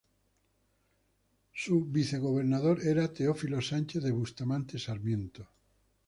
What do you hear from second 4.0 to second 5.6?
de Bustamante Sarmiento.